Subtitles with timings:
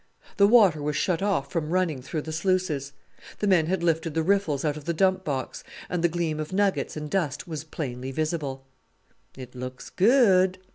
[0.37, 2.93] The water was shut off from running through the sluices.
[3.37, 6.51] The men had lifted the riffles out of the dump box, and the gleam of
[6.51, 8.65] nuggets and dust was plainly visible.
[9.37, 10.57] "It looks good."